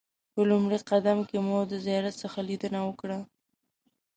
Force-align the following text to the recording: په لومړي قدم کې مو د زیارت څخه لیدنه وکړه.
په 0.33 0.41
لومړي 0.49 0.77
قدم 0.89 1.19
کې 1.29 1.37
مو 1.47 1.57
د 1.71 1.73
زیارت 1.85 2.15
څخه 2.23 2.39
لیدنه 2.49 2.79
وکړه. 2.87 3.19